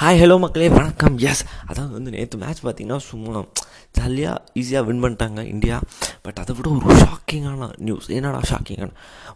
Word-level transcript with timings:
Hi 0.00 0.22
hello 0.22 0.38
மக்களே 0.38 0.68
வணக்கம். 0.68 1.18
S 1.18 1.44
அதாவது 1.66 1.92
வந்து 1.92 2.10
நேற்று 2.10 2.38
மேட்ச் 2.38 2.64
பார்த்தீங்கன்னா 2.64 2.96
சும்மா 2.96 3.44
ஜாலியாக 3.92 4.44
ஈஸியாக 4.54 4.84
வின் 4.84 5.02
பண்ணிட்டாங்க 5.02 5.44
இந்தியா. 5.44 5.80
பட் 6.22 6.36
அதை 6.36 6.56
விட 6.56 6.70
ஒரு 6.70 6.94
ஷாக்கிங்கான 6.94 7.72
நியூஸ் 7.76 8.08
என்னடா 8.08 8.40
ஷாக்கிங்கான 8.40 8.92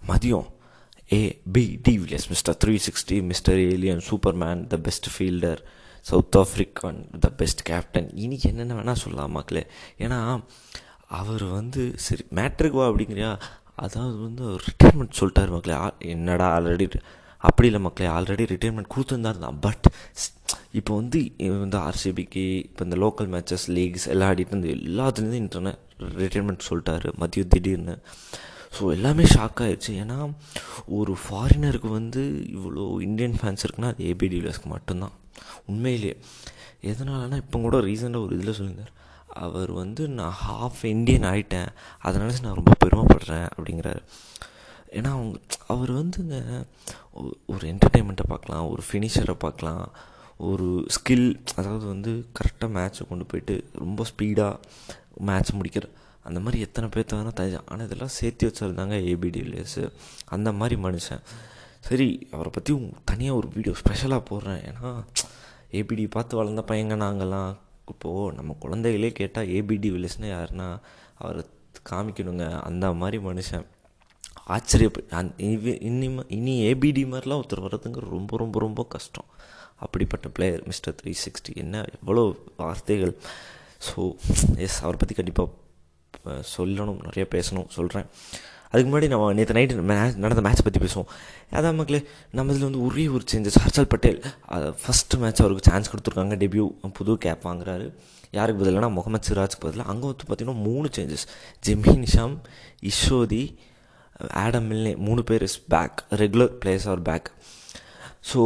மதியம் 0.08 0.46
A 1.12 1.40
B 1.52 1.80
de Villiers 1.88 2.28
mister 2.28 2.56
three 2.64 2.78
sixty 2.88 3.22
mister 3.22 3.58
alien 3.58 4.02
superman 4.10 4.66
the 4.66 4.76
best 4.76 5.06
fielder 5.18 5.58
South 6.00 6.36
African 6.36 7.18
the 7.18 7.28
best 7.28 7.62
captain 7.62 8.10
இன்னைக்கு 8.14 8.48
என்னென்ன 8.48 8.74
வேணால் 8.74 8.94
சொல்லலாம் 8.94 9.30
மக்களே. 9.30 9.66
ஏன்னா 9.98 10.44
அவர் 11.08 11.44
வந்து 11.44 11.92
சரி 11.96 12.26
மேட்ருக்கு 12.34 12.70
வா 12.70 12.88
அப்படிங்கிறியா? 12.88 13.38
அதாவது 13.74 14.20
வந்து 14.20 14.44
அவர் 14.44 14.64
ரிட்டைர்மெண்ட் 14.64 15.10
சொல்லிட்டாரு 15.20 15.50
மக்களே. 15.50 15.76
ஆ- 15.76 15.96
என்னடா 15.98 16.58
ஆல்ரெடி 16.58 17.00
அப்படி 17.48 17.68
இல்லை 17.70 17.80
மக்களே 17.86 18.08
ஆல்ரெடி 18.16 18.44
ரிட்டைர்மெண்ட் 18.52 18.92
கொடுத்துருந்தாரு 18.94 19.38
தான் 19.44 19.58
பட் 19.66 19.86
இப்போ 20.78 20.92
வந்து 21.00 21.18
இந்த 21.46 21.76
ஆர்சிபிக்கு 21.88 22.44
இப்போ 22.68 22.82
இந்த 22.86 22.96
லோக்கல் 23.04 23.28
மேட்சஸ் 23.34 23.66
லீக்ஸ் 23.76 24.06
எல்லாம் 24.12 24.30
ஆடிட்டு 24.32 24.52
இருந்து 24.54 24.70
எல்லாத்துலேருந்து 24.76 25.40
இன்டர்னல் 25.44 25.78
ரிட்டைர்மெண்ட் 26.22 26.66
சொல்லிட்டாரு. 26.70 27.08
மதியம் 27.22 27.52
திடீர்னு. 27.54 27.94
ஸோ 28.76 28.82
எல்லாமே 28.96 29.24
ஷாக் 29.34 29.60
ஆகிடுச்சு 29.64 29.92
ஏன்னா 30.02 30.16
ஒரு 30.98 31.12
ஃபாரினருக்கு 31.24 31.90
வந்து 31.98 32.22
இவ்வளோ 32.56 32.84
இந்தியன் 33.08 33.36
ஃபேன்ஸ் 33.40 33.64
இருக்குன்னா 33.66 33.90
அது 33.94 34.08
ஏபி 34.12 34.28
டிவிலியர்ஸ்க்கு 34.32 34.70
மட்டும்தான். 34.74 35.14
உண்மையிலேயே 35.70 36.16
எதனாலனா 36.92 37.36
இப்போ 37.42 37.58
கூட 37.66 37.76
ரீசெண்டாக 37.88 38.26
ஒரு 38.26 38.34
இதில் 38.38 38.56
சொல்லியிருந்தார். 38.58 38.92
அவர் 39.46 39.70
வந்து 39.82 40.02
நான் 40.18 40.34
ஹாஃப் 40.46 40.82
இந்தியன் 40.94 41.28
ஆகிட்டேன் 41.30 41.70
அதை 42.06 42.14
நினச்சி 42.22 42.42
நான் 42.46 42.58
ரொம்ப 42.60 42.74
பெருமைப்படுறேன். 42.82 43.48
அப்படிங்கிறாரு. 43.54 44.02
ஏன்னா 44.94 45.08
அவங்க 45.08 45.38
அவர் 45.66 45.92
வந்துங்க 45.92 46.66
ஒ- 47.12 47.36
ஒரு 47.46 47.68
என்டர்டெயின்மெண்ட்டை 47.68 48.26
பார்க்கலாம் 48.28 48.70
ஒரு 48.70 48.82
ஃபினிஷரை 48.92 49.34
பார்க்கலாம் 49.34 49.92
ஒரு 50.36 50.86
ஸ்கில் 50.88 51.40
அதாவது 51.56 51.86
வந்து 51.86 52.26
கரெக்டாக 52.38 52.68
மேட்ச்சை 52.68 53.08
கொண்டு 53.08 53.24
போயிட்டு 53.24 53.64
ரொம்ப 53.72 54.04
ஸ்பீடாக 54.04 54.56
மேட்ச் 55.16 55.52
முடிக்கிற 55.52 55.82
அந்த 56.22 56.40
மாதிரி 56.40 56.60
எத்தனை 56.60 56.88
பேர்த்த 56.88 57.16
வேணால் 57.16 57.32
தனி 57.32 57.56
ஆனால் 57.66 57.86
இதெல்லாம் 57.86 58.08
சேர்த்து 58.08 58.48
வச்சுருந்தாங்க 58.48 58.96
ஏபிடிஎல்எஸ் 59.10 59.92
அந்த 60.24 60.52
மாதிரி 60.52 60.82
மனுஷன். 60.82 61.20
சரி 61.80 62.28
அவரை 62.30 62.50
பற்றி 62.54 62.92
தனியாக 63.04 63.38
ஒரு 63.38 63.48
வீடியோ 63.54 63.74
ஸ்பெஷலாக 63.74 64.22
போடுறேன். 64.30 64.62
ஏன்னா 64.64 65.04
ஏபிடி 65.72 66.10
பார்த்து 66.10 66.36
வளர்ந்த 66.36 66.64
பையங்க 66.66 66.96
நாங்கள்லாம் 66.98 67.56
இப்போது 67.88 68.34
நம்ம 68.34 68.56
குழந்தைகளே 68.60 69.10
கேட்டால் 69.10 69.46
ஏபிடி 69.46 69.88
வில்லியர்ஸ்னு 69.90 70.30
யாருன்னா 70.30 70.80
அவரை 71.14 71.44
காமிக்கணுங்க 71.90 72.60
அந்த 72.60 72.92
மாதிரி 72.92 73.24
மனுஷன். 73.24 73.64
ஆச்சரியப்ப 74.54 75.02
அந் 75.18 75.30
இனிமே 75.88 76.22
இனி 76.36 76.54
ஏபிடி 76.70 77.02
மாதிரிலாம் 77.12 77.40
ஒருத்தர் 77.42 77.64
வர்றதுங்க 77.66 78.00
ரொம்ப 78.14 78.36
ரொம்ப 78.42 78.58
ரொம்ப 78.66 78.80
கஷ்டம். 78.94 79.28
அப்படிப்பட்ட 79.84 80.26
பிளேயர் 80.36 80.62
மிஸ்டர் 80.70 80.96
த்ரீ 81.00 81.12
சிக்ஸ்டி 81.24 81.52
என்ன 81.62 81.84
எவ்வளோ 81.98 82.24
வார்த்தைகள். 82.62 83.14
ஸோ 83.86 84.00
எஸ் 84.66 84.80
அவரை 84.84 84.98
பற்றி 85.00 85.14
கண்டிப்பாக 85.20 85.50
சொல்லணும் 86.56 87.00
நிறைய 87.06 87.24
பேசணும் 87.34 87.70
சொல்கிறேன் 87.76 88.06
அதுக்கு 88.70 88.88
முன்னாடி 88.90 89.08
நம்ம 89.12 89.32
நேற்று 89.38 89.54
நைட்டு 89.56 89.82
மேட்ச் 89.90 90.16
நடந்த 90.22 90.42
மேட்ச் 90.46 90.62
பற்றி 90.66 90.80
பேசுவோம். 90.84 91.10
அதான் 91.58 91.76
மக்களே 91.80 92.00
நம்ம 92.36 92.52
இதில் 92.52 92.66
வந்து 92.68 92.80
ஒரே 92.86 93.04
ஒரு 93.16 93.24
changes 93.32 93.58
Harshal 93.64 93.90
Patel 93.92 94.18
first 94.82 95.18
match 95.22 95.42
அவருக்கு 95.42 95.66
சான்ஸ் 95.68 95.90
கொடுத்துருக்காங்க 95.92 96.36
டெபியூ 96.42 96.64
புது 96.98 97.14
கேப் 97.24 97.46
வாங்குறாரு. 97.48 97.86
யாருக்கு 98.38 98.60
பதிலானா 98.62 98.88
முகமது 98.98 99.28
சிராஜ்க்கு 99.28 99.62
பதிலாக 99.66 99.90
அங்கே 99.92 100.06
வந்து 100.10 100.26
பார்த்திங்கன்னா 100.30 100.62
மூணு 100.68 100.88
changes 100.96 101.26
Jimmy 101.66 101.94
Neesham 102.04 102.34
Ish Sodhi 102.92 103.44
Adam 104.42 104.66
Milne 104.70 104.92
மூணு 105.06 105.22
பேர் 105.28 105.44
is 105.48 105.60
back 105.74 105.98
regular 106.22 106.52
players 106.62 106.88
are 106.92 107.02
back 107.08 107.28
so 108.30 108.42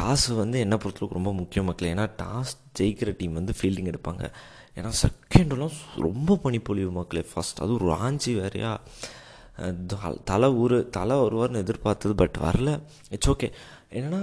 toss 0.00 0.24
வந்து 0.40 0.58
என்னை 0.64 0.76
பொறுத்தளவுக்கு 0.82 1.18
ரொம்ப 1.18 1.32
முக்கியம் 1.38 1.66
மக்கள். 1.68 1.88
ஏன்னா 1.94 2.04
டாஸ் 2.22 2.52
ஜெயிக்கிற 2.78 3.12
டீம் 3.20 3.38
வந்து 3.38 3.54
ஃபீல்டிங் 3.58 3.90
எடுப்பாங்க. 3.92 4.24
ஏன்னா 4.78 4.90
செகண்டெல்லாம் 5.02 5.76
ரொம்ப 6.06 6.36
பனிப்பொழிவு 6.44 6.90
மக்களே 6.98 7.24
ஃபஸ்ட் 7.32 7.62
அதுவும் 7.64 7.86
ராஞ்சி 7.92 8.32
வேறையா. 8.40 8.72
தலை 10.30 10.48
ஊர் 10.62 10.76
தலை 10.96 11.16
வருவார்னு 11.16 11.62
எதிர்பார்த்தது 11.64 12.14
பட் 12.22 12.38
வரல. 12.46 12.70
இட்ஸ் 13.10 13.30
ஓகே 13.34 13.50
என்னென்னா 13.96 14.22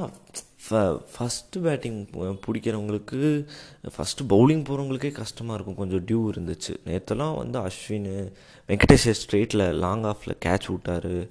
ஃபஸ்ட்டு 0.69 1.59
பேட்டிங் 1.61 2.05
பிடிக்கிறவங்களுக்கு 2.45 3.47
ஃபஸ்ட்டு 3.95 4.25
பவுலிங் 4.29 4.63
போகிறவங்களுக்கே 4.67 5.11
கஷ்டமாக 5.11 5.63
இருக்கும். 5.63 5.79
கொஞ்சம் 5.81 6.05
டியூ 6.05 6.35
இருந்துச்சு. 6.35 6.73
நேற்றுலாம் 6.85 7.35
வந்து 7.37 7.59
அஸ்வின் 7.59 8.31
வெங்கடேஷ் 8.67 9.13
ஸ்ட்ரெயிட்டில் 9.21 9.73
லாங் 9.73 10.03
ஆஃபில் 10.03 10.37
கேட்ச் 10.45 10.67
விட்டாரு. 10.73 11.29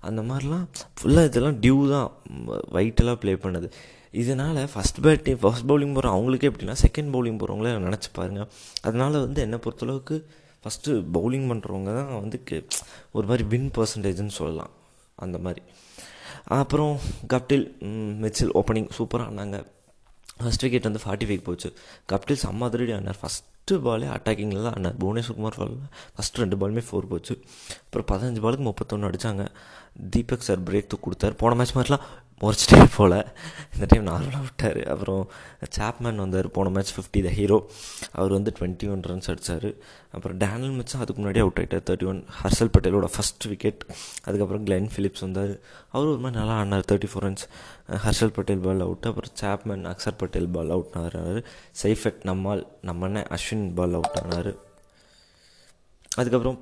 அந்த 0.00 0.22
மாதிரிலாம் 0.22 0.66
ஃபுல்லாக 1.00 1.24
இதெல்லாம் 1.24 1.60
டியூ 1.60 1.90
தான். 1.90 2.10
வைட்டெல்லாம் 2.48 3.20
ப்ளே 3.24 3.34
பண்ணது. 3.34 3.70
இதனால் 4.10 4.56
ஃபஸ்ட் 4.56 5.00
பேட்டிங் 5.02 5.38
ஃபர்ஸ்ட் 5.38 5.68
பவுலிங் 5.70 5.94
போகிற 5.94 6.12
அவங்களுக்கே 6.14 6.48
எப்படின்னா 6.52 6.74
செகண்ட் 6.86 7.12
பவுலிங் 7.16 7.38
போகிறவங்களே 7.40 7.74
நினச்சி 7.88 8.10
பாருங்க. 8.12 8.48
அதனால் 8.82 9.10
வந்து 9.10 9.40
என்னை 9.40 9.58
பொறுத்தளவுக்கு 9.66 10.16
ஃபஸ்ட்டு 10.64 10.96
பவுலிங் 11.18 11.46
பண்ணுறவங்க 11.50 11.92
தான் 11.98 12.20
வந்து 12.20 12.66
ஒரு 13.12 13.26
மாதிரி 13.26 13.48
வின் 13.48 13.70
பர்சன்டேஜ்னு 13.76 14.34
சொல்லலாம். 14.40 14.70
அந்த 15.14 15.38
மாதிரி. 15.38 15.62
அப்புறம் 16.44 16.98
கப்டில் 17.34 17.66
மிச்சில் 18.24 18.52
ஓப்பனிங் 18.54 18.90
சூப்பராக 18.98 19.30
ஆனாங்க 19.30 19.58
ஃபஸ்ட் 20.42 20.62
விக்கெட் 20.64 20.88
வந்து 20.88 21.00
ஃபார்ட்டி 21.04 21.26
ஃபைவ் 21.28 21.42
போச்சு. 21.48 21.68
கப்டில் 22.12 22.40
செம்ம 22.42 22.68
அதிரடி 22.68 22.92
ஆனார் 22.92 23.18
ஃபஸ்ட்டு 23.22 23.76
பாலே 23.86 24.06
அட்டாக்கிங்கில் 24.16 24.62
தான் 24.66 24.76
ஆனார் 24.78 24.96
புவனேஸ்வர்குமார் 25.02 25.58
பாலில் 25.60 25.82
ஃபஸ்ட்டு 26.14 26.42
ரெண்டு 26.42 26.56
பாலுமே 26.60 26.82
ஃபோர் 26.88 27.10
போச்சு. 27.12 27.34
அப்புறம் 27.84 28.08
பதினஞ்சு 28.12 28.42
பாலுக்கு 28.44 28.66
முப்பத்தொன்று 28.68 29.08
அடித்தாங்க 29.08 29.44
தீபக் 30.14 30.46
சார் 30.48 30.62
பிரேக் 30.68 30.96
கொடுத்தாரு. 31.06 31.34
போன 31.42 31.54
மேட்ச் 31.60 31.76
மாதிரிலாம் 31.76 32.06
முறைச்சிட்டே 32.42 32.76
போல். 32.96 33.14
இந்த 33.74 33.84
டைம் 33.90 34.06
நார்மலாக 34.08 34.40
விட்டார். 34.44 34.78
அப்புறம் 34.92 35.22
சாப்மேன் 35.78 36.20
வந்தார். 36.22 36.46
போன 36.56 36.70
மேட்ச் 36.74 36.92
ஃபிஃப்டி 36.96 37.20
த 37.26 37.30
ஹீரோ 37.38 37.58
அவர் 38.18 38.32
வந்து 38.36 38.50
டுவெண்ட்டி 38.58 38.86
ஒன் 38.92 39.02
ரன்ஸ் 39.10 39.28
அடித்தார் 39.32 39.66
அப்புறம் 40.16 40.38
டேனல் 40.42 40.74
மிச்சம் 40.78 41.02
அதுக்கு 41.02 41.20
முன்னாடி 41.22 41.40
அவுட் 41.44 41.58
ஆகிட்டார் 41.62 41.84
தேர்ட்டி 41.88 42.06
ஒன் 42.12 42.20
ஹர்ஷல் 42.40 42.72
பட்டேலோட 42.76 43.08
ஃபஸ்ட் 43.16 43.46
விக்கெட் 43.50 43.82
அதுக்கப்புறம் 44.24 44.64
கிளென் 44.68 44.88
ஃபிலிப்ஸ் 44.94 45.24
வந்தார். 45.26 45.52
அவர் 45.94 46.10
ஒரு 46.12 46.20
மாதிரி 46.24 46.38
நல்லா 46.40 46.54
ஆடினார். 46.60 46.86
Thirty 46.92 47.10
four 47.12 47.26
runs 47.26 47.44
Harshal 48.06 48.34
Patel 48.38 48.64
ball 48.66 48.84
out 48.86 49.08
அப்புறம் 49.10 49.34
Chapman 49.42 49.84
Axar 49.92 50.18
Patel 50.22 50.50
ball 50.56 50.72
out 50.76 50.96
ஆனார் 51.00 51.20
சைஃபெட் 51.82 52.20
நம்மால் 52.30 52.64
நம்ம 52.90 53.06
அண்ணன் 53.08 53.28
அஸ்வின் 53.36 53.66
பால் 53.80 53.96
அவுட் 54.00 54.18
ஆனார் 54.22 54.50
அதுக்கப்புறம் 56.20 56.58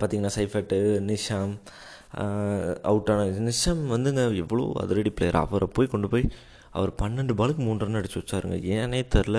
பார்த்தீங்கன்னா 0.00 0.34
சைஃபெட்டு 0.36 0.76
நிஷாம் 1.10 1.54
அவுட் 2.90 3.10
ஆன 3.14 3.26
நிஷாம் 3.48 3.82
வந்துங்க 3.94 4.22
எவ்வளோ 4.44 4.64
அதிரடி 4.84 5.12
பிளேயர் 5.18 5.42
அவரை 5.44 5.68
போய் 5.76 5.92
கொண்டு 5.92 6.08
போய் 6.14 6.26
அவர் 6.78 6.90
பன்னெண்டு 7.02 7.34
பாலுக்கு 7.38 7.62
மூணு 7.66 7.84
ரன் 7.84 7.98
அடிச்சு 8.00 8.20
வச்சாருங்க. 8.20 8.58
ஏனே 8.74 9.00
தெரில 9.14 9.38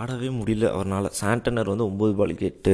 ஆடவே 0.00 0.28
முடியல 0.38 0.66
அவரால் 0.74 1.08
சாண்டனர் 1.20 1.70
வந்து 1.70 1.86
ஒம்பது 1.90 2.12
பாலுக்கு 2.18 2.44
எட்டு 2.50 2.72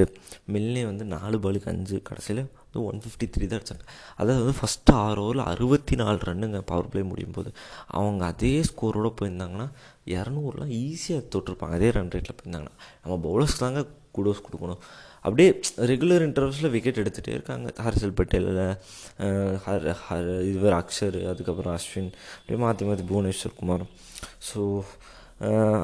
மில்னே 0.54 0.82
வந்து 0.88 1.04
நாலு 1.14 1.36
பாலுக்கு 1.44 1.70
அஞ்சு 1.72 1.96
கடைசியில் 2.08 2.42
வந்து 2.42 2.80
ஒன் 2.88 3.00
ஃபிஃப்டி 3.04 3.26
த்ரீ 3.34 3.46
தான் 3.46 3.60
அடிச்சாங்க. 3.60 3.84
அதாவது 4.20 4.40
வந்து 4.42 4.58
ஃபஸ்ட்டு 4.60 4.94
ஆறு 5.04 5.20
ஓவரில் 5.24 5.44
அறுபத்தி 5.52 5.96
நாலு 5.96 6.18
ரன்னுங்க 6.28 6.58
பவர் 6.70 6.90
பிளே 6.92 7.02
முடியும் 7.02 7.36
போது. 7.38 7.50
அவங்க 7.98 8.24
அதே 8.32 8.52
ஸ்கோரோடு 8.70 9.12
போயிருந்தாங்கன்னா 9.20 9.68
இரநூறுலாம் 10.16 10.74
ஈஸியாக 10.82 11.24
தொட்டிருப்பாங்க. 11.34 11.74
அதே 11.80 11.90
ரன் 11.98 12.12
ரேட்டில் 12.16 12.38
போயிருந்தாங்கன்னா. 12.40 12.76
நம்ம 13.04 13.16
பவுலர்ஸ்க்கு 13.28 13.64
தாங்க 13.64 13.82
குடோஸ் 14.18 14.44
கொடுக்கணும். 14.46 14.80
அப்படியே 15.24 15.48
ரெகுலர் 15.90 16.24
இன்டர்வல்ஸில் 16.28 16.72
விக்கெட் 16.76 17.02
எடுத்துகிட்டே 17.02 17.32
இருக்காங்க. 17.38 17.68
ஹர்ஷல் 17.84 18.16
பட்டேல் 18.20 18.48
ஹர் 19.66 19.86
ஹர் 20.06 20.32
இதுவர் 20.50 20.76
அக்ஷர் 20.80 21.18
அதுக்கப்புறம் 21.34 21.74
அஸ்வின் 21.78 22.10
அப்படியே 22.38 22.60
மாற்றி 22.64 22.86
மாற்றி 22.90 23.06
புவனேஸ்வர் 23.12 23.58
குமார். 23.60 23.86
ஸோ 24.50 24.60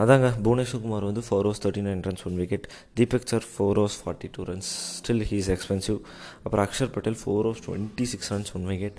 அதாங்க 0.02 0.28
புவனேஸ்வர் 0.44 0.82
குமார் 0.84 1.04
வந்து 1.08 1.22
four 1.26 1.46
overs 1.48 1.60
thirty 1.64 1.82
nine 1.88 2.00
runs 2.06 2.24
one 2.28 2.38
wicket 2.40 2.64
Deepak 2.98 3.28
Chahar 3.32 3.44
four 3.50 3.78
overs 3.80 3.98
forty 4.00 4.28
two 4.36 4.44
runs 4.48 4.70
still 5.00 5.22
he's 5.28 5.50
expensive 5.54 5.98
அப்புறம் 6.44 6.62
Axar 6.64 6.90
Patel 6.94 7.18
four 7.20 7.46
overs 7.48 7.62
twenty 7.66 8.06
six 8.12 8.30
runs 8.32 8.50
one 8.58 8.66
wicket 8.70 8.98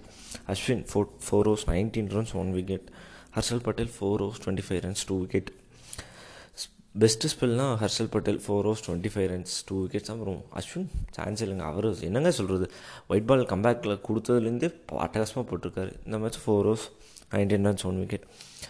Ashwin 0.53 0.83
four 0.91 1.09
four 1.25 1.49
overs 1.51 1.65
nineteen 1.73 2.09
runs 2.15 2.33
one 2.43 2.51
wicket 2.59 2.87
Harshal 3.37 3.63
Patel 3.67 3.91
four 3.97 4.23
overs 4.25 4.41
twenty 4.45 4.65
five 4.67 4.81
runs 4.87 5.03
two 5.09 5.17
wicket 5.23 5.51
best 7.01 7.29
ஸ்பெல்னா 7.31 7.65
Harshal 7.81 8.09
Patel 8.11 8.39
four 8.43 8.67
overs 8.67 8.83
twenty 8.85 9.09
five 9.13 9.25
runs 9.31 9.55
two 9.67 9.75
wickets 9.81 10.11
அப்புறம் 10.13 10.37
Ashwin 10.59 10.85
chance 11.15 11.41
இல்லைங்க. 11.45 11.65
அவர் 11.71 11.87
என்னங்க 12.09 12.31
சொல்கிறது 12.37 12.67
white 13.11 13.27
ball 13.29 13.43
கம்பேக்கில் 13.51 13.95
கொடுத்ததுலேருந்தே 14.07 14.69
அட்டகாசமாக 15.05 15.45
போட்டிருக்காரு. 15.49 15.91
இந்த 16.05 16.17
match 16.23 16.39
four 16.43 16.67
overs 16.71 16.85
nineteen 17.33 17.67
runs 17.67 17.85
one 17.89 17.99
wicket 18.03 18.25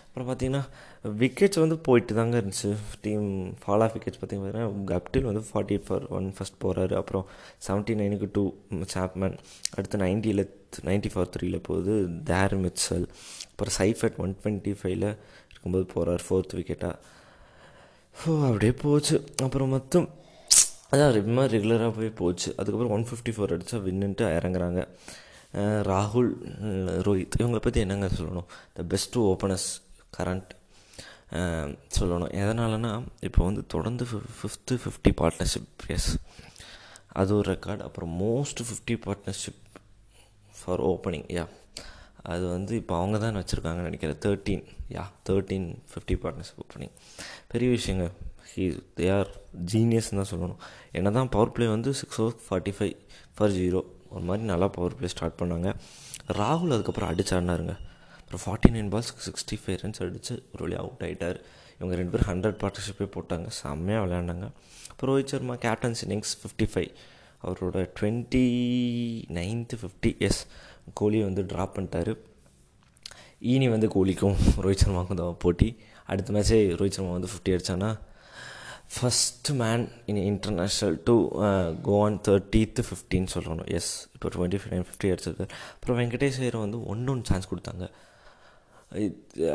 அப்புறம் 0.07 0.27
பார்த்தீங்கன்னா 0.29 0.63
wickets 1.21 1.61
வந்து 1.63 1.77
போயிட்டு 1.87 2.13
தாங்க 2.19 2.35
இருந்துச்சு. 2.41 2.69
டீம் 3.05 3.27
ஃபால் 3.63 3.83
ஆஃப் 3.85 3.95
விக்கெட்ஸ் 3.95 4.19
பார்த்தீங்கன்னா 4.21 4.65
கப்டில் 4.91 5.27
வந்து 5.29 5.43
forty 5.49 5.73
eight 5.75 5.87
for 5.89 6.05
one 6.17 6.27
first 6.37 6.59
போகிறாரு 6.63 6.95
அப்புறம் 7.01 7.25
செவன்ட்டி 7.67 7.95
நைனுக்கு 8.01 8.29
டூ 8.37 8.43
சாப்மேன் 8.95 9.35
அடுத்து 9.77 9.99
நைன்ட்டியில் 10.05 10.43
நைன்ட்டி 10.89 11.11
ஃபார் 11.15 11.29
த்ரீயில் 11.35 11.65
போகுது 11.67 11.95
தேர் 12.31 12.55
மிட்சல் 12.63 13.05
அப்புறம் 13.51 13.75
சைஃபட் 13.79 14.17
ஒன் 14.25 14.33
டுவெண்ட்டி 14.39 14.73
ஃபைவ்ல 14.79 15.09
இருக்கும்போது 15.51 15.87
போகிறார் 15.93 16.25
ஃபோர்த் 16.27 16.55
விக்கெட்டாக 16.59 16.95
ஸோ 18.19 18.31
அப்படியே 18.49 18.73
போச்சு. 18.83 19.15
அப்புறம் 19.45 19.73
மொத்தம் 19.75 20.07
அதான் 20.91 21.13
ரொம்ப 21.17 21.41
ரெகுலராக 21.53 21.91
போய் 21.97 22.17
போச்சு. 22.19 22.49
அதுக்கப்புறம் 22.59 22.93
ஒன் 22.95 23.05
ஃபிஃப்டி 23.09 23.31
ஃபோர் 23.35 23.53
அடித்தா 23.55 23.77
வின்னுட்டு 23.87 24.25
இறங்குறாங்க. 24.37 24.81
ராகுல் 25.89 26.29
ரோஹித் 27.07 27.37
இவங்களை 27.39 27.61
பற்றி 27.65 27.79
என்னங்க 27.85 28.07
சொல்லணும்? 28.19 28.47
த 28.77 28.85
பெஸ்ட்டு 28.93 29.25
ஓப்பனர்ஸ் 29.31 29.67
கரண்ட் 30.17 30.51
சொல்லணும். 31.97 32.31
எதனாலனா 32.41 32.91
இப்போ 33.27 33.41
வந்து 33.49 33.61
தொடர்ந்து 33.73 34.05
ஃபிஃப்த்து 34.39 34.75
ஃபிஃப்டி 34.83 35.11
பார்ட்னர்ஷிப் 35.21 35.85
எஸ் 35.95 36.09
அது 37.21 37.31
ஒரு 37.37 37.47
ரெக்கார்ட் 37.53 37.85
அப்புறம் 37.87 38.11
most 38.23 38.61
fifty 38.67 38.95
partnership 39.05 39.61
for 40.59 40.83
opening 40.91 41.27
yeah 41.37 41.45
அது 42.33 42.43
வந்து 42.55 42.73
இப்போ 42.81 42.93
அவங்க 42.99 43.17
தான் 43.23 43.37
வச்சுருக்காங்கன்னு 43.39 43.87
நினைக்கிறேன். 43.89 44.19
Thirteen 44.25 44.63
yeah 44.95 45.03
thirteen 45.27 45.67
fifty 45.91 46.15
partnership 46.23 46.61
opening 46.63 46.93
பெரிய 47.51 47.69
விஷயங்க. 47.77 48.05
ஹீ 48.51 48.65
தே 48.99 49.07
ஆர் 49.17 49.31
ஜீனியஸ்னு 49.73 50.19
தான் 50.21 50.31
சொல்லணும். 50.33 50.61
என்ன 50.97 51.11
தான் 51.17 51.29
பவர் 51.35 51.53
பிளே 51.55 51.67
வந்து 51.75 51.93
six 52.01 52.19
over 52.23 52.37
forty 52.45 52.73
five 52.77 52.95
for 53.37 53.53
zero 53.57 53.81
ஒரு 54.13 54.23
மாதிரி 54.29 54.45
நல்லா 54.51 54.67
பவர் 54.77 54.95
பிளே 54.99 55.09
ஸ்டார்ட் 55.15 55.39
பண்ணாங்க. 55.41 55.71
ராகுல் 56.39 56.75
அதுக்கப்புறம் 56.75 57.11
அடிச்சாடினாருங்க 57.11 57.75
அப்புறம் 58.19 58.43
forty 58.45 58.71
nine 58.75 58.91
balls 58.93 59.11
sixty 59.27 59.57
five 59.63 59.77
runs 59.83 60.01
அடித்து 60.05 60.35
ஒரு 60.53 60.61
வழி 60.65 60.75
அவுட் 60.83 61.03
ஆகிட்டார் 61.07 61.39
இவங்க 61.77 61.95
ரெண்டு 61.99 62.13
பேரும் 62.13 62.29
ஹண்ட்ரட் 62.31 62.59
பார்ட்னர்ஷிப்பே 62.61 63.07
போட்டாங்க. 63.15 63.47
செம்மையாக 63.61 64.03
விளையாண்டாங்க. 64.05 64.47
அப்புறம் 64.91 65.11
Rohit 65.11 65.33
Sharma 65.33 65.55
captain's 65.65 66.01
innings 66.05 66.33
fifty 66.41 66.67
five 66.73 66.91
அவரோட 67.47 67.79
twenty 67.97 68.45
ninth 69.37 69.75
fifty 69.81 70.11
yes 70.27 70.41
Kohli 70.93 71.23
வந்து 71.23 71.43
ட்ராப் 71.43 71.75
பண்ணிட்டாரு. 71.75 72.13
ஈனி 73.41 73.69
வந்து 73.69 73.87
கோலிக்கும் 73.95 74.35
ரோஹித் 74.63 74.83
சர்மாவுக்கும் 74.83 75.21
தான் 75.21 75.37
போட்டி. 75.39 75.69
அடுத்த 76.05 76.33
மேட்ச்சே 76.33 76.59
ரோஹித் 76.79 76.97
சர்மா 76.97 77.11
வந்து 77.11 77.29
fifty 77.31 77.53
அடித்தானா 77.55 77.89
first 78.95 79.53
man 79.61 79.83
in 80.05 80.21
international 80.31 80.97
to 81.03 81.15
go 81.87 82.09
thirtieth 82.27 82.83
ஃபிஃப்டின்னு 82.89 83.33
சொல்லணும். 83.35 83.69
எஸ் 83.77 83.91
இப்போ 84.13 84.29
டுவெண்ட்டி 84.35 84.59
ஃபைவ் 84.63 84.85
ஃபிஃப்டி 84.89 85.11
அடிச்சிருக்காரு 85.13 85.53
அப்புறம் 85.73 85.97
வெங்கடேஷ் 85.99 86.39
ஐயர் 86.43 86.57
வந்து 86.57 86.79
ஒன்று 86.85 87.11
ஒன்று 87.11 87.29
சான்ஸ் 87.29 87.49
கொடுத்தாங்க. 87.53 87.87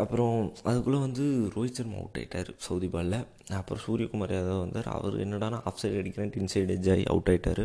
அப்புறம் 0.00 0.53
அதுக்குள்ளே 0.71 0.99
வந்து 1.05 1.25
ரோஹித் 1.55 1.79
சர்மா 1.79 1.97
அவுட் 2.00 2.19
ஆகிட்டார் 2.21 2.49
சவுதி 2.67 2.88
பாலில். 2.94 3.21
அப்புறம் 3.59 3.82
சூரியகுமார் 3.87 4.32
யாதவ் 4.37 4.59
வந்தார். 4.65 4.88
அவர் 4.97 5.17
என்னடானா 5.25 5.59
ஆஃப் 5.69 5.79
சைடு 5.82 5.99
அடிக்கிறேன் 6.00 6.32
இன்சைடு 6.41 6.75
எஜ் 6.77 6.91
ஆகி 6.94 7.05
அவுட் 7.12 7.31
ஆகிட்டார் 7.32 7.62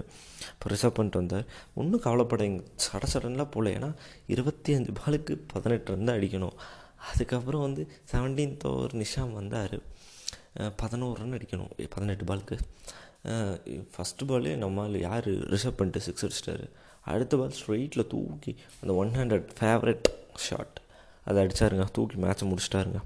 இப்போ 0.52 0.70
ரிசர்வ் 0.74 0.96
பண்ணிட்டு 0.98 1.22
வந்தார். 1.22 1.46
ஒன்றும் 1.76 2.04
கவலைப்படைங்க 2.06 2.62
சட 2.86 3.04
சடன்லாம் 3.14 3.52
போகல 3.56 3.74
ஏன்னா 3.78 3.90
இருபத்தி 4.36 4.74
அஞ்சு 4.78 4.94
பாலுக்கு 5.02 5.36
பதினெட்டு 5.54 5.96
ரன் 5.96 6.08
தான் 6.10 6.18
அடிக்கணும். 6.20 6.56
அதுக்கப்புறம் 7.12 7.66
வந்து 7.68 7.84
செவன்டீன்த் 8.12 8.66
ஓவர் 8.72 8.96
நிஷாம் 9.04 9.34
வந்தார். 9.40 9.76
பதினோரு 10.84 11.18
ரன் 11.22 11.36
அடிக்கணும். 11.40 11.74
பதினெட்டு 11.96 12.26
பாலுக்கு. 12.32 12.58
ஃபஸ்ட்டு 13.94 14.30
பாலே 14.32 14.56
நம்மால் 14.64 14.98
யார்? 15.00 15.30
ரிசர்வ் 15.54 15.80
பண்ணிட்டு 15.82 16.06
சிக்ஸ் 16.08 16.26
அடிச்சிட்டாரு. 16.26 16.66
அடுத்த 17.14 17.38
பால் 17.38 17.60
ஸ்ட்ரெயிட்டில் 17.60 18.08
தூக்கி 18.08 18.56
அந்த 18.82 18.94
ஒன் 19.02 19.14
ஹண்ட்ரட் 19.20 19.48
ஃபேவரட் 19.60 20.08
ஷாட் 20.48 20.80
அதை 21.27 21.38
அடித்தாருங்க 21.44 21.86
தூக்கி 21.98 22.18
மேட்ச்சை 22.24 22.45
முடிச்சிட்டாருங்க. 22.51 23.00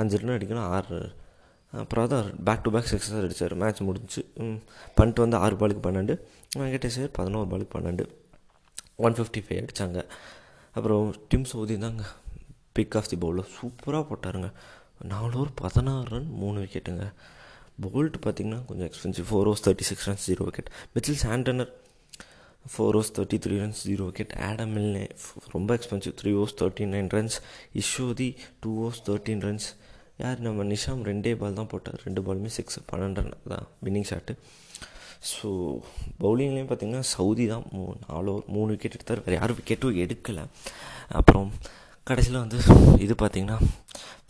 அஞ்சு 0.00 0.18
ரன் 0.22 0.34
அடிக்கணும் 0.36 0.68
ஆறு 0.76 0.98
அப்புறம் 1.82 2.08
தான் 2.12 2.26
பேக் 2.46 2.62
டு 2.64 2.70
பேக் 2.74 2.88
சிக்ஸஸ் 2.92 3.22
அடித்தார் 3.26 3.54
மேட்ச் 3.62 3.80
முடிஞ்சு 3.88 4.22
பண்ணிட்டு 4.96 5.22
வந்து 5.24 5.38
ஆறு 5.44 5.54
பாலுக்கு 5.60 5.82
பன்னெண்டு. 5.86 6.14
வெங்கடேஷ் 6.60 7.00
பதினோரு 7.18 7.48
பாலுக்கு 7.52 7.74
பன்னெண்டு. 7.76 8.04
ஒன் 9.04 9.16
ஃபிஃப்டி 9.18 9.42
ஃபைவ் 9.44 9.60
அடித்தாங்க 9.62 10.00
அப்புறம் 10.76 11.06
டிம் 11.30 11.46
சவுதி 11.52 11.76
தாங்க. 11.84 12.04
பிக் 12.76 12.96
ஆஃப் 12.98 13.10
தி 13.12 13.16
பவுலில் 13.22 13.50
சூப்பராக 13.56 14.04
போட்டாருங்க. 14.10 14.50
நாலு 15.12 15.34
ஓவர் 15.38 15.54
பதினாறு 15.62 16.08
ரன் 16.14 16.28
மூணு 16.42 16.58
விக்கெட்டுங்க 16.64 17.06
போல்ட் 17.84 18.16
பார்த்திங்கன்னா 18.24 18.58
கொஞ்சம் 18.68 18.88
expensive 18.88 19.26
four 19.28 19.48
overs 19.48 19.64
thirty 19.66 19.86
six 19.88 20.06
runs 20.08 20.26
zero 20.28 20.44
wicket 20.48 20.70
Mitchell 20.94 21.20
Santner 21.22 21.70
four 22.72 22.96
overs 22.98 23.12
thirty 23.16 23.38
three 23.44 23.54
runs 23.62 23.80
zero 23.90 24.04
wicket 24.08 24.34
Adam 24.48 24.72
Milne 24.76 25.04
ரொம்ப 25.54 25.70
expensive 25.78 26.14
three 26.20 26.32
overs 26.40 26.56
thirty 26.60 26.84
nine 26.94 27.10
runs 27.16 27.38
Ish Sodhi 27.82 28.28
two 28.64 28.72
overs 28.82 29.02
thirteen 29.08 29.44
runs 29.46 29.68
யார் 30.22 30.42
நம்ம 30.46 30.64
Neesham? 30.72 31.00
ரெண்டே 31.10 31.30
ball 31.40 31.56
தான் 31.58 31.68
போட்டார். 31.72 32.00
ரெண்டு 32.06 32.20
பாலுமே 32.26 32.50
six 32.56 32.78
பன்னெண்டு 32.90 33.22
run 33.22 33.32
தான். 33.52 33.66
வின்னிங் 33.84 34.08
ஷாட்டு 34.10 34.34
ஸோ 35.30 35.48
பவுலிங்லேயும் 36.22 36.68
பார்த்திங்கன்னா 36.70 37.04
சவுதி 37.14 37.44
தான் 37.52 37.64
மூ 37.74 37.82
நாலு 38.06 38.30
ஓவர் 38.32 38.48
மூணு 38.54 38.68
விக்கெட் 38.74 38.96
எடுத்தார். 38.98 39.22
வேறு 39.26 39.36
யாரும் 39.40 39.58
விக்கெட்டும் 39.60 39.98
எடுக்கலை. 40.04 40.44
அப்புறம் 41.20 41.48
கடைசியில் 42.08 42.38
வந்து 42.42 42.58
இது 43.04 43.14
பார்த்திங்கன்னா 43.20 43.58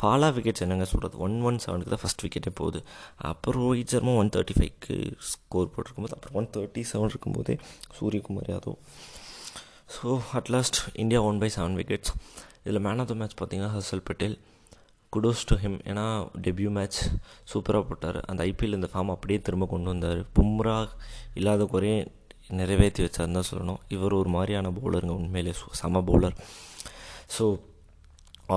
ஃபாலா 0.00 0.28
விக்கெட்ஸ் 0.36 0.62
என்னங்க 0.64 0.86
சொல்கிறது 0.90 1.16
ஒன் 1.26 1.36
ஒன் 1.48 1.58
செவனுக்கு 1.64 1.92
தான் 1.94 2.02
ஃபஸ்ட் 2.02 2.22
விக்கெட்டே 2.24 2.50
போகுது. 2.60 2.78
அப்புறம் 3.30 3.62
ரோஹித் 3.64 3.92
சர்மா 3.94 4.12
ஒன் 4.20 4.30
தேர்ட்டி 4.34 4.54
ஃபைவ்க்கு 4.58 4.94
ஸ்கோர் 5.30 5.70
போட்டிருக்கும்போது 5.74 6.14
அப்புறம் 6.16 6.36
ஒன் 6.40 6.48
தேர்ட்டி 6.56 6.82
செவன் 6.90 7.10
இருக்கும்போதே 7.12 7.54
Suryakumar 7.98 8.50
Yadav. 8.52 8.78
So 9.94 10.08
at last 10.40 10.78
India 11.02 11.20
won 11.28 11.38
by 11.42 11.50
seven 11.56 11.76
wickets 11.80 12.12
இதில் 12.64 12.82
மேன் 12.86 13.00
ஆஃப் 13.02 13.10
த 13.12 13.14
மேட்ச் 13.20 13.36
பார்த்திங்கன்னா 13.40 13.70
Harshal 13.76 14.04
Patel 14.08 14.36
kudos 15.12 15.44
to 15.50 15.56
him 15.62 15.78
ஏன்னா 15.90 16.04
டெபியூ 16.44 16.70
மேட்ச் 16.76 16.98
சூப்பராக 17.52 17.84
போட்டார். 17.88 18.18
அந்த 18.30 18.40
ஐபிஎல் 18.50 18.76
இந்த 18.78 18.88
ஃபார்ம் 18.92 19.14
அப்படியே 19.14 19.38
திரும்ப 19.46 19.66
கொண்டு 19.72 19.90
வந்தார். 19.92 20.20
பும்ரா 20.36 20.76
இல்லாத 21.40 21.64
குறையே 21.74 21.96
நிறைவேற்றி 22.60 23.02
வச்சாருன்னு 23.06 23.38
தான் 23.38 23.50
சொல்லணும். 23.50 23.80
இவர் 23.96 24.18
ஒரு 24.20 24.30
மாதிரியான 24.36 24.72
பவுலருங்க 24.76 25.14
உண்மையிலே. 25.20 25.54
செம 25.80 26.02
பவுலர் 26.10 26.36
ஸோ 27.36 27.46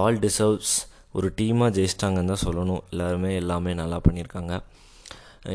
ஆல் 0.01 0.21
டிசர்வ்ஸ் 0.25 0.75
ஒரு 1.17 1.27
டீமாக 1.39 1.69
ஜெயிச்சிட்டாங்கன்னு 1.75 2.31
தான் 2.33 2.45
சொல்லணும். 2.47 2.81
எல்லாருமே 2.93 3.29
எல்லாமே 3.41 3.73
நல்லா 3.81 3.97
பண்ணியிருக்காங்க. 4.05 4.53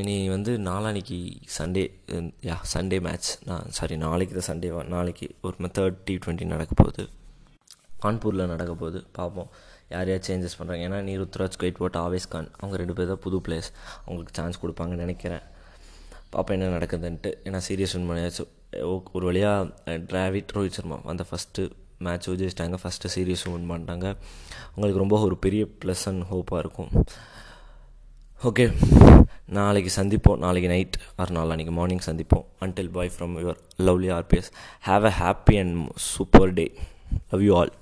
இனி 0.00 0.14
வந்து 0.34 0.52
நாளானிக்கு 0.66 1.16
சண்டே 1.56 1.82
யா 2.48 2.56
சண்டே 2.72 2.98
மேட்ச் 3.06 3.30
நான் 3.48 3.66
சாரி 3.78 3.94
நாளைக்கு 4.04 4.34
தான் 4.38 4.48
சண்டே 4.50 4.68
நாளைக்கு 4.94 5.26
ஒரு 5.46 5.70
தேர்ட் 5.78 5.98
டி 6.08 6.14
ட்வெண்ட்டி 6.24 6.46
நடக்க 6.54 6.74
போகுது. 6.82 7.04
கான்பூரில் 8.04 8.50
நடக்க 8.52 8.72
போகுது. 8.82 9.00
பார்ப்போம் 9.18 9.50
யார் 9.94 10.10
யார் 10.12 10.24
சேஞ்சஸ் 10.28 10.56
பண்ணுறாங்க 10.58 10.86
ஏன்னா 10.88 10.98
நீ 11.08 11.12
ருத்ராஜ் 11.22 11.58
போட்டு 11.80 11.98
ஆவேஸ் 12.04 12.28
கான் 12.34 12.48
அவங்க 12.60 12.76
ரெண்டு 12.82 12.94
பேர் 12.98 13.10
தான் 13.12 13.22
புது 13.26 13.38
பிளேயர்ஸ் 13.46 13.70
அவங்களுக்கு 14.04 14.34
சான்ஸ் 14.38 14.60
கொடுப்பாங்கன்னு 14.62 15.04
நினைக்கிறேன். 15.06 15.44
பார்ப்போம் 16.34 16.56
என்ன 16.56 16.70
நடக்குதுன்ட்டு. 16.76 17.30
ஏன்னா 17.46 17.60
சீரியஸ் 17.68 17.94
வின் 17.96 18.08
பண்ணியாச்சும் 18.10 18.50
ஒரு 19.16 19.24
வழியாக 19.28 19.96
டிராவிட் 20.12 20.54
ரோஹித் 20.56 20.78
சர்மா 20.78 20.98
வந்த 21.10 21.24
ஃபஸ்ட்டு 21.30 21.62
மேட்ச் 22.06 22.28
ஜெயிச்சிட்டாங்க 22.40 22.76
ஃபஸ்ட்டு 22.82 23.10
சீரியஸ் 23.14 23.44
வின் 23.52 23.70
பண்ணிட்டாங்க. 23.70 24.06
உங்களுக்கு 24.74 25.02
ரொம்ப 25.04 25.16
ஒரு 25.26 25.36
பெரிய 25.46 25.62
ப்ளஸ் 25.84 26.04
அண்ட் 26.10 26.22
ஹோப்பாக 26.30 26.62
இருக்கும். 26.64 26.92
ஓகே 28.48 28.64
நாளைக்கு 29.58 29.90
சந்திப்போம். 30.02 30.38
நாளைக்கு 30.44 30.68
நைட் 30.74 30.96
ஆறு 31.16 31.34
நாள் 31.36 31.52
அன்றைக்கி 31.54 31.74
மார்னிங் 31.78 32.06
சந்திப்போம் 32.06 32.46
until 32.64 32.90
bye 32.96 33.12
from 33.16 33.34
your 33.42 33.58
lovely 33.88 34.10
RPS 34.18 34.50
have 34.88 35.04
a 35.10 35.12
happy 35.20 35.56
and 35.62 35.76
super 36.12 36.52
day 36.60 36.66
love 37.30 37.44
you 37.48 37.52
all 37.60 37.72